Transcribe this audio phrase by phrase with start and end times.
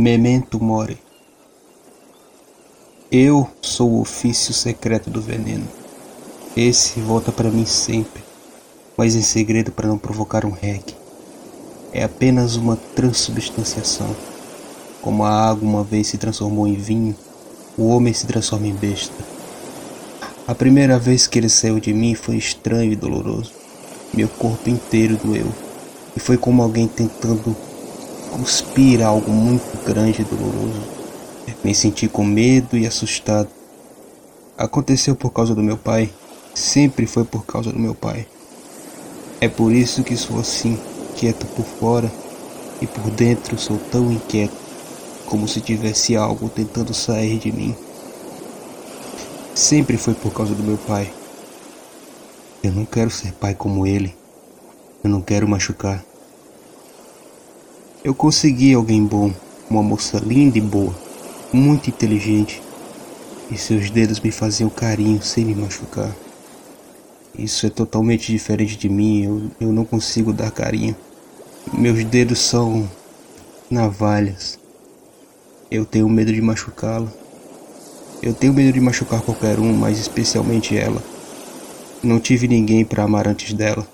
[0.00, 0.96] Memento Mori.
[3.10, 5.66] Eu sou o ofício secreto do veneno.
[6.56, 8.22] Esse volta para mim sempre,
[8.96, 10.94] mas em segredo para não provocar um rec.
[11.92, 14.14] É apenas uma transubstanciação.
[15.02, 17.16] Como a água uma vez se transformou em vinho,
[17.76, 19.16] o homem se transforma em besta.
[20.46, 23.50] A primeira vez que ele saiu de mim foi estranho e doloroso.
[24.14, 25.52] Meu corpo inteiro doeu.
[26.16, 27.56] E foi como alguém tentando
[28.30, 30.80] cuspir algo muito grande e doloroso.
[31.64, 33.48] Me senti com medo e assustado.
[34.56, 36.10] Aconteceu por causa do meu pai.
[36.54, 38.26] Sempre foi por causa do meu pai.
[39.40, 40.78] É por isso que sou assim,
[41.16, 42.10] quieto por fora
[42.80, 44.56] e por dentro sou tão inquieto,
[45.26, 47.74] como se tivesse algo tentando sair de mim.
[49.54, 51.12] Sempre foi por causa do meu pai.
[52.62, 54.16] Eu não quero ser pai como ele.
[55.02, 56.04] Eu não quero machucar.
[58.08, 59.30] Eu consegui alguém bom,
[59.68, 60.94] uma moça linda e boa,
[61.52, 62.62] muito inteligente,
[63.50, 66.16] e seus dedos me faziam carinho sem me machucar.
[67.38, 70.96] Isso é totalmente diferente de mim, eu, eu não consigo dar carinho.
[71.70, 72.90] Meus dedos são
[73.70, 74.58] navalhas.
[75.70, 77.12] Eu tenho medo de machucá-la.
[78.22, 81.02] Eu tenho medo de machucar qualquer um, mas especialmente ela.
[82.02, 83.86] Não tive ninguém para amar antes dela.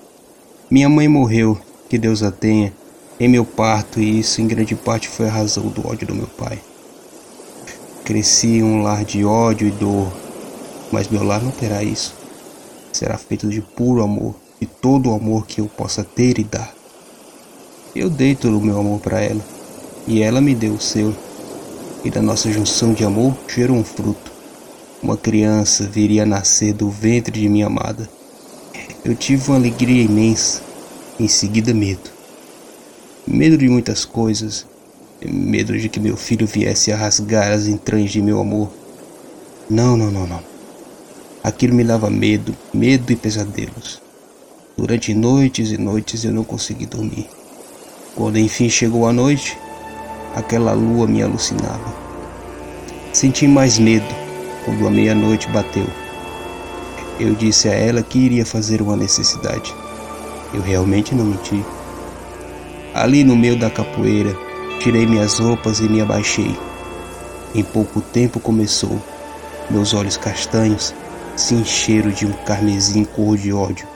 [0.70, 2.73] Minha mãe morreu, que Deus a tenha
[3.19, 6.27] em meu parto e isso em grande parte foi a razão do ódio do meu
[6.27, 6.59] pai.
[8.05, 10.12] Cresci em um lar de ódio e dor,
[10.91, 12.15] mas meu lar não terá isso.
[12.92, 16.75] Será feito de puro amor, de todo o amor que eu possa ter e dar.
[17.95, 19.41] Eu dei todo o meu amor para ela,
[20.07, 21.15] e ela me deu o seu.
[22.05, 24.33] E da nossa junção de amor gerou um fruto.
[25.01, 28.09] Uma criança viria a nascer do ventre de minha amada.
[29.05, 30.61] Eu tive uma alegria imensa,
[31.19, 32.14] em seguida medo
[33.27, 34.67] medo de muitas coisas,
[35.25, 38.70] medo de que meu filho viesse a rasgar as entranhas de meu amor.
[39.68, 40.40] Não, não, não, não.
[41.42, 44.01] Aquilo me dava medo, medo e pesadelos.
[44.77, 47.29] Durante noites e noites eu não consegui dormir.
[48.14, 49.56] Quando enfim chegou a noite,
[50.35, 51.95] aquela lua me alucinava.
[53.12, 54.06] Senti mais medo
[54.64, 55.86] quando a meia-noite bateu.
[57.18, 59.73] Eu disse a ela que iria fazer uma necessidade.
[60.52, 61.64] Eu realmente não menti.
[62.94, 64.32] Ali no meio da capoeira,
[64.78, 66.56] tirei minhas roupas e me abaixei.
[67.52, 69.02] Em pouco tempo começou.
[69.68, 70.94] Meus olhos castanhos
[71.34, 73.88] se encheram de um carmesim cor de ódio.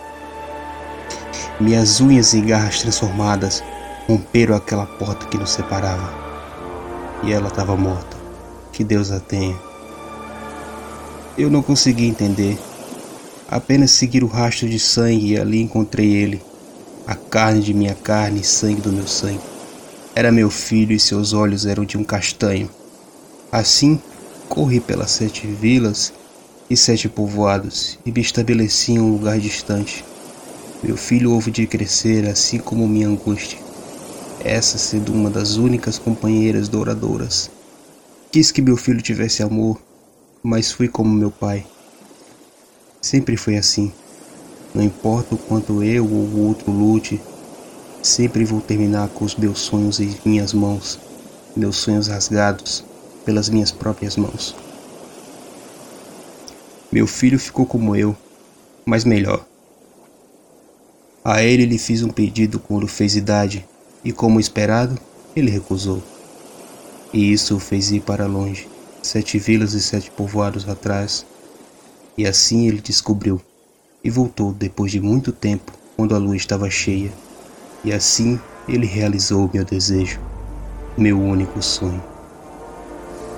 [1.60, 3.62] Minhas unhas e garras transformadas
[4.08, 6.12] romperam aquela porta que nos separava.
[7.22, 8.16] E ela estava morta.
[8.72, 9.56] Que Deus a tenha.
[11.36, 12.58] Eu não consegui entender.
[13.48, 16.47] Apenas seguir o rastro de sangue e ali encontrei ele
[17.08, 19.40] a carne de minha carne e sangue do meu sangue.
[20.14, 22.68] Era meu filho e seus olhos eram de um castanho.
[23.50, 23.98] Assim,
[24.46, 26.12] corri pelas sete vilas
[26.68, 30.04] e sete povoados e me estabeleci em um lugar distante.
[30.82, 33.58] Meu filho houve de crescer assim como minha angústia,
[34.44, 37.50] essa sendo uma das únicas companheiras douradoras.
[38.30, 39.80] Quis que meu filho tivesse amor,
[40.42, 41.66] mas fui como meu pai.
[43.00, 43.90] Sempre foi assim.
[44.78, 47.20] Não importa o quanto eu ou o outro lute,
[48.00, 51.00] sempre vou terminar com os meus sonhos em minhas mãos,
[51.56, 52.84] meus sonhos rasgados
[53.24, 54.54] pelas minhas próprias mãos.
[56.92, 58.16] Meu filho ficou como eu,
[58.86, 59.44] mas melhor.
[61.24, 63.66] A ele lhe fiz um pedido quando fez idade,
[64.04, 64.96] e como esperado,
[65.34, 66.00] ele recusou.
[67.12, 68.68] E isso o fez ir para longe,
[69.02, 71.26] sete vilas e sete povoados atrás.
[72.16, 73.42] E assim ele descobriu
[74.02, 77.12] e voltou depois de muito tempo, quando a lua estava cheia.
[77.84, 78.38] E assim
[78.68, 80.20] ele realizou meu desejo,
[80.96, 82.02] meu único sonho.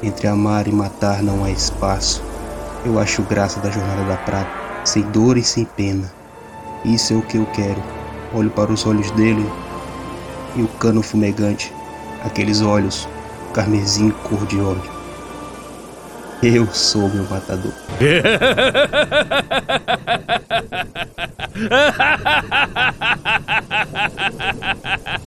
[0.02, 2.22] Entre amar e matar não há espaço.
[2.84, 4.50] Eu acho graça da jornada da prata,
[4.84, 6.10] sem dor e sem pena.
[6.84, 7.82] Isso é o que eu quero.
[8.34, 9.44] Olho para os olhos dele
[10.56, 11.72] e o cano fumegante,
[12.24, 13.08] aqueles olhos
[13.52, 14.99] carmesim cor de ódio.
[16.42, 17.72] Eu sou meu matador.